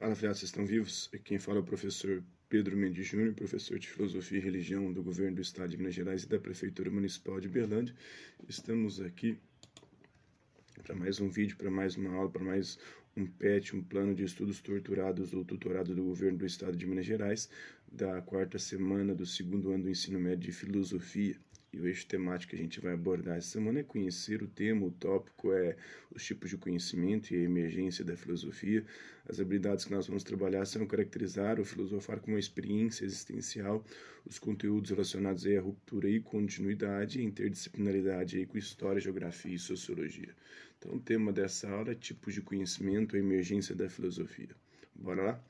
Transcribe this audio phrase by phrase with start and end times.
[0.00, 1.10] Fala, filhados, vocês estão vivos?
[1.24, 5.36] Quem fala é o professor Pedro Mendes Júnior, professor de Filosofia e Religião do Governo
[5.36, 7.94] do Estado de Minas Gerais e da Prefeitura Municipal de Berlândia.
[8.48, 9.38] Estamos aqui
[10.82, 12.78] para mais um vídeo, para mais uma aula, para mais
[13.14, 17.04] um PET, um plano de estudos torturados ou tutorado do Governo do Estado de Minas
[17.04, 17.50] Gerais,
[17.92, 21.36] da quarta semana do segundo ano do ensino médio de Filosofia.
[21.72, 24.86] E o eixo temático que a gente vai abordar essa semana é conhecer o tema,
[24.86, 25.76] o tópico é
[26.10, 28.84] os tipos de conhecimento e a emergência da filosofia.
[29.28, 33.84] As habilidades que nós vamos trabalhar são caracterizar o filosofar como uma experiência existencial,
[34.26, 40.34] os conteúdos relacionados à ruptura e continuidade, interdisciplinaridade aí com história, geografia e sociologia.
[40.76, 44.48] Então, o tema dessa aula é tipos de conhecimento, a emergência da filosofia.
[44.92, 45.44] Bora lá?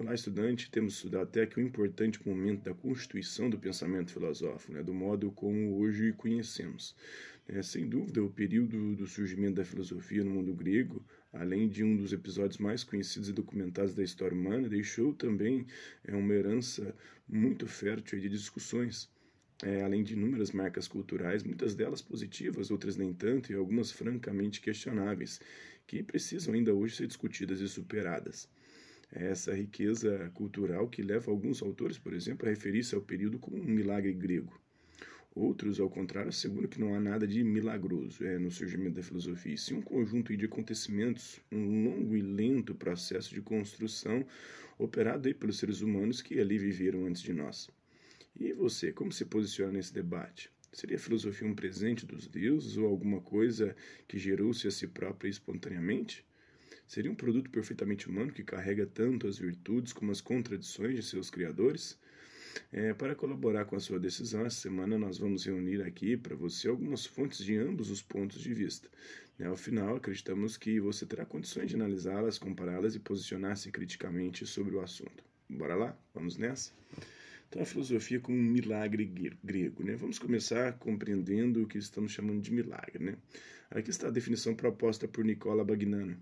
[0.00, 0.70] Olá, estudante.
[0.70, 5.32] Temos estudado até aqui um importante momento da constituição do pensamento filosófico, né, do modo
[5.32, 6.94] como hoje conhecemos.
[7.48, 11.96] É, sem dúvida, o período do surgimento da filosofia no mundo grego, além de um
[11.96, 15.66] dos episódios mais conhecidos e documentados da história humana, deixou também
[16.04, 16.94] é, uma herança
[17.28, 19.10] muito fértil de discussões.
[19.64, 24.60] É, além de inúmeras marcas culturais, muitas delas positivas, outras nem tanto, e algumas francamente
[24.60, 25.40] questionáveis,
[25.88, 28.48] que precisam ainda hoje ser discutidas e superadas.
[29.10, 33.64] Essa riqueza cultural que leva alguns autores, por exemplo, a referir-se ao período como um
[33.64, 34.60] milagre grego.
[35.34, 39.56] Outros, ao contrário, asseguram que não há nada de milagroso é, no surgimento da filosofia,
[39.56, 44.26] sim um conjunto de acontecimentos, um longo e lento processo de construção
[44.78, 47.70] operado pelos seres humanos que ali viveram antes de nós.
[48.38, 50.50] E você, como se posiciona nesse debate?
[50.72, 53.74] Seria a filosofia um presente dos deuses ou alguma coisa
[54.06, 56.27] que gerou-se a si própria espontaneamente?
[56.88, 61.28] Seria um produto perfeitamente humano que carrega tanto as virtudes como as contradições de seus
[61.28, 61.98] criadores?
[62.72, 66.66] É, para colaborar com a sua decisão, essa semana nós vamos reunir aqui para você
[66.66, 68.88] algumas fontes de ambos os pontos de vista.
[69.38, 69.46] Né?
[69.46, 74.80] Ao final, acreditamos que você terá condições de analisá-las, compará-las e posicionar-se criticamente sobre o
[74.80, 75.22] assunto.
[75.46, 75.98] Bora lá?
[76.14, 76.72] Vamos nessa?
[77.50, 79.04] Então, a filosofia como um milagre
[79.44, 79.84] grego.
[79.84, 79.94] Né?
[79.94, 83.04] Vamos começar compreendendo o que estamos chamando de milagre.
[83.04, 83.16] Né?
[83.70, 86.18] Aqui está a definição proposta por Nicola Bagnano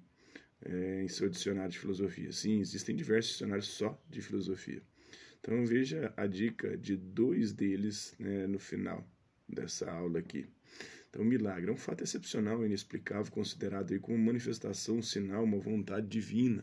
[0.65, 2.33] é, em seu dicionário de filosofia.
[2.33, 4.83] Sim, existem diversos dicionários só de filosofia.
[5.41, 9.07] Então veja a dica de dois deles né, no final
[9.49, 10.47] dessa aula aqui.
[11.09, 15.59] Então, milagre é um fato excepcional e inexplicável, considerado aí como manifestação, um sinal, uma
[15.59, 16.63] vontade divina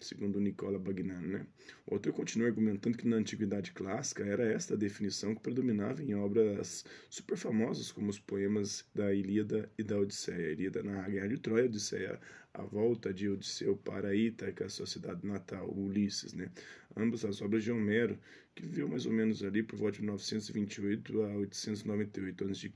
[0.00, 1.26] segundo Nicola Bagnano.
[1.26, 1.46] Né?
[1.86, 6.14] O autor continua argumentando que na Antiguidade Clássica era esta a definição que predominava em
[6.14, 10.48] obras super famosas, como os poemas da Ilíada e da Odisseia.
[10.48, 12.20] A Ilíada na Guerra de Troia, a Odisseia,
[12.58, 16.32] a volta de Odisseu para Ítaca, sua cidade natal, Ulisses.
[16.34, 16.50] Né?
[16.96, 18.18] Ambas as obras de Homero,
[18.54, 22.72] que viveu mais ou menos ali por volta de 928 a 898 a.C.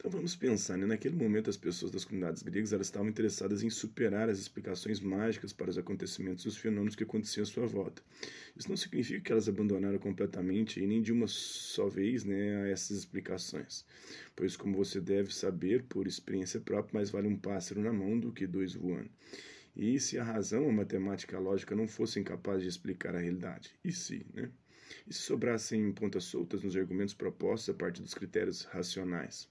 [0.00, 0.86] Então vamos pensar, né?
[0.86, 5.52] naquele momento as pessoas das comunidades gregas elas estavam interessadas em superar as explicações mágicas
[5.52, 8.02] para os acontecimentos e os fenômenos que aconteciam à sua volta.
[8.56, 12.96] Isso não significa que elas abandonaram completamente e nem de uma só vez né, essas
[12.96, 13.84] explicações,
[14.34, 18.32] pois como você deve saber por experiência própria, mais vale um pássaro na mão do
[18.32, 19.10] que dois voando.
[19.76, 23.18] E se a razão, a matemática e a lógica não fossem capazes de explicar a
[23.18, 23.70] realidade?
[23.84, 24.50] E se, né?
[25.06, 29.49] E se sobrassem pontas soltas nos argumentos propostos a partir dos critérios racionais?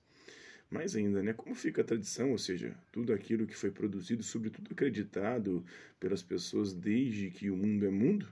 [0.69, 4.71] Mais ainda, né, como fica a tradição, ou seja, tudo aquilo que foi produzido, sobretudo
[4.71, 5.65] acreditado
[5.99, 8.31] pelas pessoas desde que o mundo é mundo,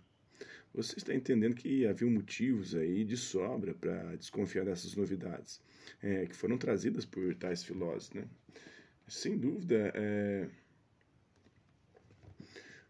[0.74, 5.60] você está entendendo que havia motivos aí de sobra para desconfiar dessas novidades
[6.02, 8.28] é, que foram trazidas por tais filósofos, né?
[9.08, 10.48] Sem dúvida, é,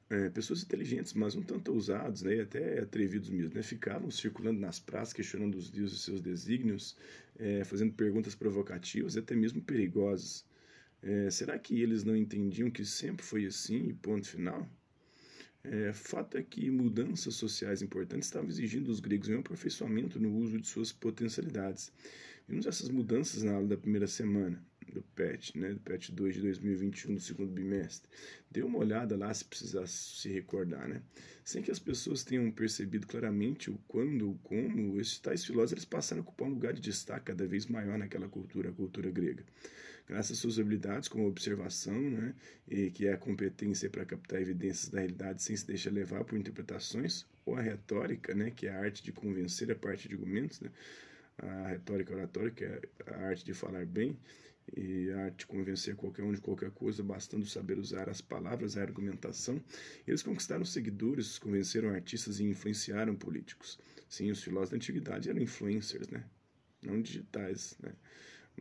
[0.10, 4.80] é, pessoas inteligentes, mas um tanto ousados, né, até atrevidos mesmo, né, ficavam circulando nas
[4.80, 6.96] praças, questionando os deuses e seus desígnios,
[7.38, 10.46] é, fazendo perguntas provocativas e até mesmo perigosas.
[11.02, 14.68] É, será que eles não entendiam que sempre foi assim e ponto final?
[15.64, 20.60] É, fato é que mudanças sociais importantes estavam exigindo dos gregos um aperfeiçoamento no uso
[20.60, 21.92] de suas potencialidades.
[22.48, 24.64] Vimos essas mudanças na aula da primeira semana
[24.94, 28.10] do PET, né, do PET 2 de 2021, do segundo bimestre.
[28.50, 31.02] Dê uma olhada lá se precisar se recordar, né?
[31.44, 35.86] Sem que as pessoas tenham percebido claramente o quando, o como, esses tais filósofos eles
[35.86, 39.44] passaram a ocupar um lugar de destaque cada vez maior naquela cultura, a cultura grega.
[40.08, 42.34] Graças às suas habilidades como observação, né,
[42.66, 46.38] e que é a competência para captar evidências da realidade sem se deixar levar por
[46.38, 50.62] interpretações, ou a retórica, né, que é a arte de convencer a partir de argumentos,
[50.62, 50.72] né,
[51.38, 54.18] a retórica oratória, que é a arte de falar bem,
[54.76, 58.78] e a arte de convencer qualquer um de qualquer coisa, bastando saber usar as palavras,
[58.78, 59.62] a argumentação.
[60.06, 63.80] Eles conquistaram seguidores, convenceram artistas e influenciaram políticos.
[64.10, 66.26] Sim, os filósofos da antiguidade eram influencers, né?
[66.82, 67.94] Não digitais, né?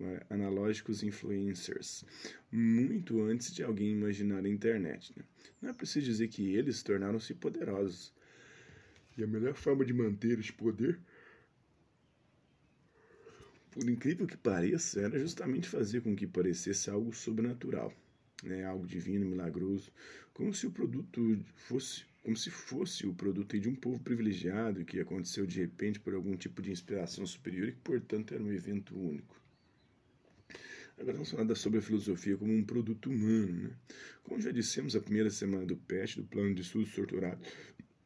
[0.00, 0.26] é?
[0.30, 2.04] analógicos influencers,
[2.52, 5.12] muito antes de alguém imaginar a internet.
[5.16, 5.24] Né?
[5.60, 8.12] Não é preciso dizer que eles tornaram-se poderosos.
[9.16, 11.00] E a melhor forma de manter esse poder,
[13.76, 17.92] por incrível que pareça, era justamente fazer com que parecesse algo sobrenatural,
[18.42, 18.64] né?
[18.64, 19.92] algo divino, milagroso,
[20.32, 24.98] como se o produto fosse como se fosse o produto de um povo privilegiado que
[24.98, 28.98] aconteceu de repente por algum tipo de inspiração superior e que, portanto, era um evento
[28.98, 29.40] único.
[30.98, 33.68] Agora vamos falar sobre a filosofia como um produto humano.
[33.68, 33.70] Né?
[34.24, 36.90] Como já dissemos na primeira semana do PET, do Plano de Estudos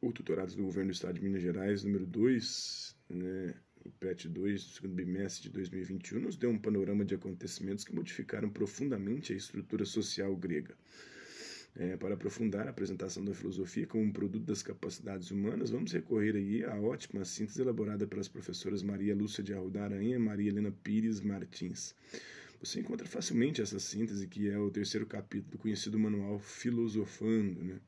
[0.01, 3.55] ou Tutorados do Governo do Estado de Minas Gerais, número 2, né,
[3.85, 7.95] o PET 2, do segundo bimestre de 2021, nos deu um panorama de acontecimentos que
[7.95, 10.75] modificaram profundamente a estrutura social grega.
[11.73, 16.35] É, para aprofundar a apresentação da filosofia como um produto das capacidades humanas, vamos recorrer
[16.35, 20.73] aí à ótima síntese elaborada pelas professoras Maria Lúcia de Arruda Aranha e Maria Helena
[20.83, 21.95] Pires Martins.
[22.59, 27.63] Você encontra facilmente essa síntese, que é o terceiro capítulo do conhecido manual Filosofando.
[27.63, 27.79] Né?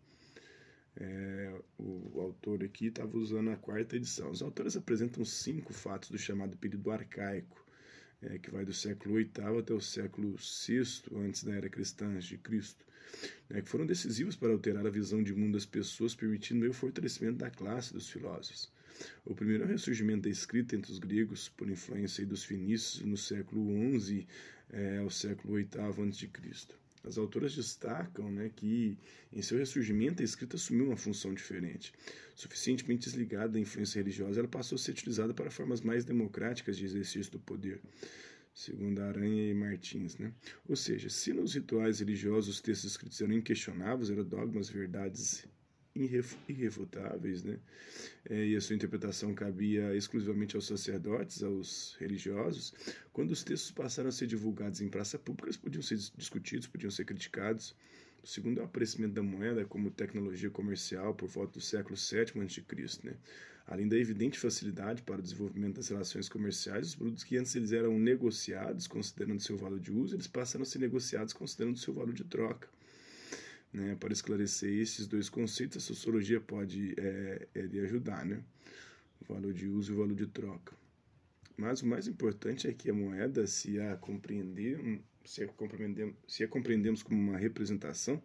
[0.95, 4.29] É, o, autor aqui estava usando a quarta edição.
[4.29, 7.65] Os autores apresentam cinco fatos do chamado período arcaico,
[8.21, 12.37] é, que vai do século VIII até o século VI antes da era cristã, de
[12.37, 12.85] Cristo,
[13.49, 17.37] né, que foram decisivos para alterar a visão de mundo das pessoas, permitindo o fortalecimento
[17.37, 18.71] da classe dos filósofos.
[19.25, 23.17] O primeiro é o ressurgimento da escrita entre os gregos, por influência dos fenícios no
[23.17, 24.27] século XI
[24.69, 26.29] é, ao século VIII a.C.
[27.03, 28.97] As autoras destacam né, que,
[29.31, 31.91] em seu ressurgimento, a escrita assumiu uma função diferente.
[32.35, 36.85] Suficientemente desligada da influência religiosa, ela passou a ser utilizada para formas mais democráticas de
[36.85, 37.81] exercício do poder,
[38.53, 40.17] segundo Aranha e Martins.
[40.17, 40.33] Né?
[40.67, 45.45] Ou seja, se nos rituais religiosos os textos escritos eram inquestionáveis, eram dogmas, verdades
[45.95, 47.59] irrefutáveis, né?
[48.29, 52.73] É, e a sua interpretação cabia exclusivamente aos sacerdotes, aos religiosos.
[53.11, 56.91] Quando os textos passaram a ser divulgados em praça pública, eles podiam ser discutidos, podiam
[56.91, 57.75] ser criticados.
[58.23, 63.15] Segundo o aparecimento da moeda como tecnologia comercial por volta do século VII a.C., né?
[63.65, 67.71] Além da evidente facilidade para o desenvolvimento das relações comerciais, os produtos que antes eles
[67.71, 72.13] eram negociados considerando seu valor de uso, eles passaram a ser negociados considerando seu valor
[72.13, 72.67] de troca.
[73.73, 73.95] Né?
[73.99, 78.43] Para esclarecer esses dois conceitos, a sociologia pode é, é lhe ajudar, né?
[79.21, 80.75] o valor de uso e o valor de troca.
[81.57, 84.79] Mas o mais importante é que a moeda, se a compreender,
[85.23, 88.21] se a compreendemos, se a compreendemos como uma representação,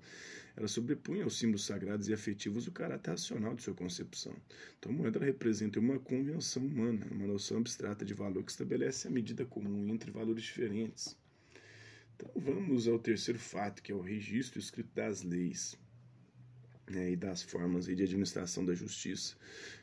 [0.56, 4.34] ela sobrepunha aos símbolos sagrados e afetivos o caráter racional de sua concepção.
[4.78, 9.10] Então, a moeda representa uma convenção humana, uma noção abstrata de valor que estabelece a
[9.10, 11.16] medida comum entre valores diferentes.
[12.18, 15.78] Então vamos ao terceiro fato, que é o registro escrito das leis
[16.90, 19.36] né, e das formas de administração da justiça.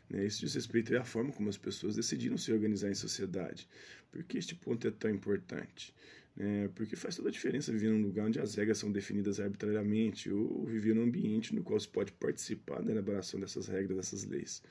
[0.10, 3.68] Né, isso diz respeito à forma como as pessoas decidiram se organizar em sociedade.
[4.12, 5.94] Por que este ponto é tão importante?
[6.38, 10.30] É, porque faz toda a diferença viver num lugar onde as regras são definidas arbitrariamente
[10.30, 14.62] ou viver num ambiente no qual se pode participar da elaboração dessas regras, dessas leis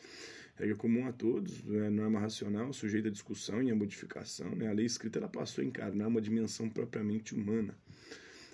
[0.57, 4.55] regra comum a todos, né, norma racional, sujeita à discussão e à modificação.
[4.55, 7.77] Né, a lei escrita ela passou a encarnar uma dimensão propriamente humana.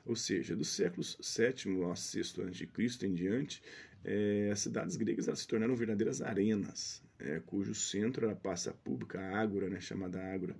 [0.06, 3.06] Ou seja, dos séculos VII ao VI a.C.
[3.06, 3.62] em diante,
[4.02, 8.72] é, as cidades gregas elas se tornaram verdadeiras arenas, é, cujo centro era a praça
[8.72, 10.56] pública, a ágora, né, chamada ágora,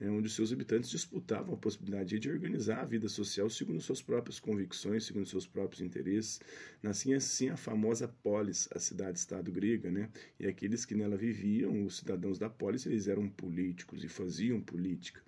[0.00, 5.04] onde seus habitantes disputavam a possibilidade de organizar a vida social segundo suas próprias convicções,
[5.04, 6.40] segundo seus próprios interesses.
[6.82, 10.08] Nascia assim a famosa polis, a cidade-estado grega, né?
[10.40, 15.20] e aqueles que nela viviam, os cidadãos da polis, eles eram políticos e faziam política.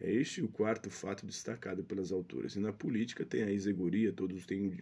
[0.00, 2.56] É este o quarto fato destacado pelas autoras.
[2.56, 4.78] E na política tem a exegoria, todos, têm,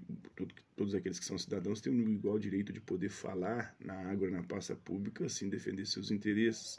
[0.76, 4.42] todos aqueles que são cidadãos têm o igual direito de poder falar na água, na
[4.42, 6.78] praça pública, assim defender seus interesses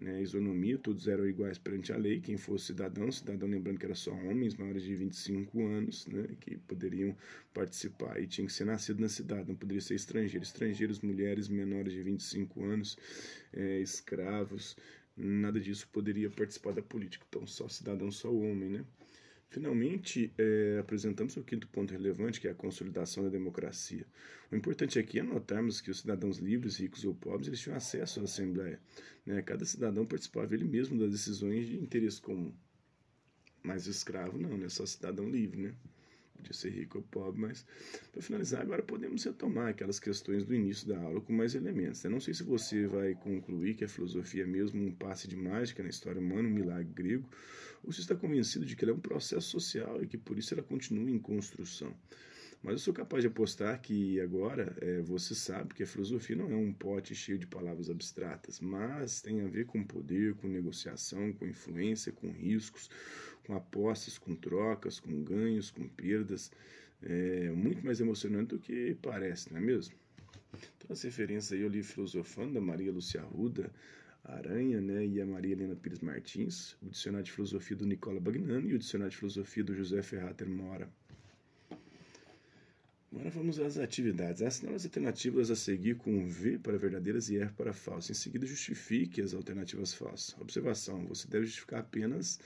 [0.00, 3.94] né, isonomia, todos eram iguais perante a lei, quem fosse cidadão, cidadão lembrando que era
[3.94, 7.14] só homens maiores de 25 anos, né, que poderiam
[7.52, 11.92] participar e tinha que ser nascido na cidade, não poderia ser estrangeiro, estrangeiros, mulheres menores
[11.92, 12.96] de 25 anos,
[13.52, 14.76] é, escravos,
[15.16, 18.84] nada disso poderia participar da política, então só cidadão, só homem, né.
[19.50, 24.06] Finalmente, é, apresentamos o quinto ponto relevante, que é a consolidação da democracia.
[24.50, 28.20] O importante aqui é notarmos que os cidadãos livres, ricos ou pobres, eles tinham acesso
[28.20, 28.80] à Assembleia.
[29.26, 29.42] Né?
[29.42, 32.54] Cada cidadão participava ele mesmo das decisões de interesse comum.
[33.60, 34.68] Mas escravo não, né?
[34.68, 35.74] Só cidadão livre, né?
[36.40, 37.66] Podia ser rico ou pobre, mas
[38.12, 42.02] para finalizar, agora podemos retomar aquelas questões do início da aula com mais elementos.
[42.02, 42.10] Né?
[42.10, 45.82] Não sei se você vai concluir que a filosofia é mesmo um passe de mágica
[45.82, 47.28] na história humana, um milagre grego,
[47.84, 50.54] ou se está convencido de que ela é um processo social e que por isso
[50.54, 51.94] ela continua em construção.
[52.62, 56.52] Mas eu sou capaz de apostar que agora é, você sabe que a filosofia não
[56.52, 61.32] é um pote cheio de palavras abstratas, mas tem a ver com poder, com negociação,
[61.32, 62.90] com influência, com riscos,
[63.46, 66.50] com apostas, com trocas, com ganhos, com perdas.
[67.02, 69.94] É muito mais emocionante do que parece, não é mesmo?
[70.52, 73.72] Então, as referências aí eu li Filosofando, da Maria Lúcia Arruda,
[74.24, 78.70] Aranha, né, e a Maria Helena Pires Martins, o Dicionário de Filosofia do Nicola Bagnani
[78.70, 80.88] e o Dicionário de Filosofia do José Ferrater Mora.
[83.12, 84.40] Agora vamos às atividades.
[84.40, 88.10] Assinale as alternativas a seguir com V para verdadeiras e R para falsas.
[88.10, 90.36] Em seguida, justifique as alternativas falsas.
[90.40, 92.38] Observação: você deve justificar apenas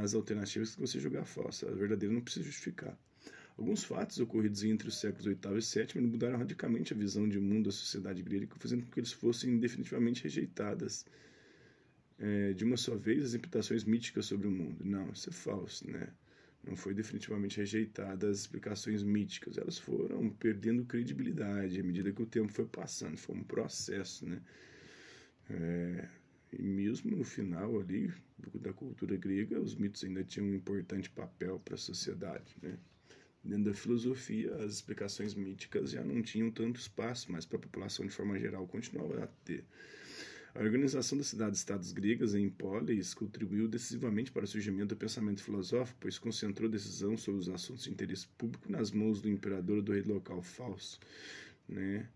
[0.00, 1.68] as alternativas que você julgar falsas.
[1.68, 2.96] A verdadeira não precisa justificar.
[3.56, 7.66] Alguns fatos ocorridos entre os séculos VIII e VII mudaram radicalmente a visão de mundo
[7.66, 11.06] da sociedade grega, fazendo com que eles fossem definitivamente rejeitadas
[12.18, 14.84] é, de uma só vez as imputações míticas sobre o mundo.
[14.84, 16.08] Não, isso é falso, né?
[16.62, 22.26] Não foi definitivamente rejeitadas as explicações míticas, elas foram perdendo credibilidade à medida que o
[22.26, 24.42] tempo foi passando, foi um processo, né?
[25.48, 26.08] É,
[26.52, 28.12] e mesmo no final ali
[28.54, 32.78] da cultura grega, os mitos ainda tinham um importante papel para a sociedade, né?
[33.46, 38.04] dentro da filosofia, as explicações míticas já não tinham tanto espaço, mas para a população
[38.04, 39.64] de forma geral continuava a ter.
[40.54, 45.98] A organização das cidades-estados gregas em polis contribuiu decisivamente para o surgimento do pensamento filosófico,
[46.00, 49.92] pois concentrou decisão sobre os assuntos de interesse público nas mãos do imperador ou do
[49.92, 50.98] rei local falso.
[51.68, 52.08] Né?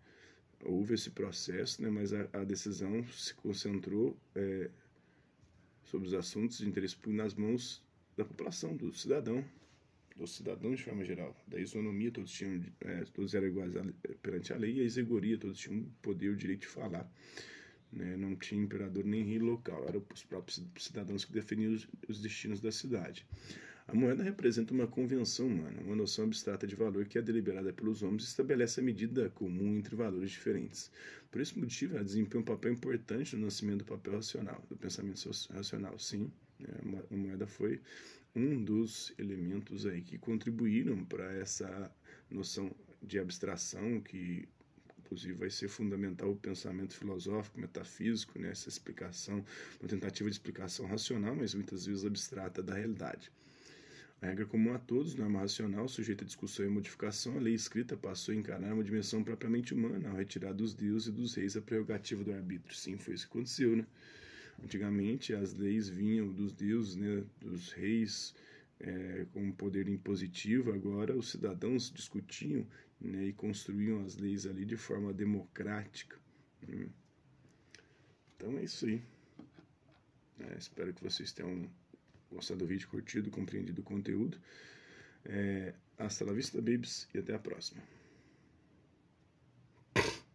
[0.64, 1.90] Houve esse processo, né?
[1.90, 4.70] mas a, a decisão se concentrou é,
[5.84, 7.82] sobre os assuntos de interesse público nas mãos
[8.16, 9.44] da população, do cidadão
[10.20, 11.34] dos cidadãos de forma geral.
[11.46, 13.72] Da isonomia, todos tinham, é, todos eram iguais
[14.22, 17.10] perante a lei, e a exegoria, todos tinham poder e o direito de falar.
[17.90, 18.16] Né?
[18.16, 22.60] Não tinha imperador nem rei local, eram os próprios cidadãos que definiam os, os destinos
[22.60, 23.26] da cidade.
[23.86, 28.02] A moeda representa uma convenção humana, uma noção abstrata de valor que é deliberada pelos
[28.02, 30.90] homens e estabelece a medida comum entre valores diferentes.
[31.30, 35.28] Por esse motivo, ela desempenha um papel importante no nascimento do papel racional, do pensamento
[35.52, 35.98] racional.
[35.98, 36.68] Sim, né?
[37.10, 37.80] a moeda foi
[38.34, 41.90] um dos elementos aí que contribuíram para essa
[42.30, 42.70] noção
[43.02, 44.48] de abstração que
[45.10, 48.50] inclusive vai ser fundamental o pensamento filosófico, metafísico, né?
[48.50, 49.44] essa explicação,
[49.80, 53.32] uma tentativa de explicação racional, mas muitas vezes abstrata da realidade.
[54.22, 57.96] A regra comum a todos, norma racional, sujeita a discussão e modificação, a lei escrita
[57.96, 61.62] passou a encarar uma dimensão propriamente humana ao retirar dos deuses e dos reis a
[61.62, 62.76] prerrogativa do arbítrio.
[62.76, 63.86] Sim, foi isso que aconteceu, né?
[64.62, 68.34] Antigamente as leis vinham dos deuses, né, dos reis,
[68.78, 72.66] é, com poder impositivo, agora os cidadãos discutiam
[73.00, 76.18] né, e construíam as leis ali de forma democrática.
[76.68, 76.88] Né?
[78.36, 79.02] Então é isso aí.
[80.40, 81.70] É, espero que vocês tenham
[82.30, 84.38] gostado do vídeo, curtido, compreendido o conteúdo.
[85.24, 87.82] É, hasta la vista, babies, e até a próxima.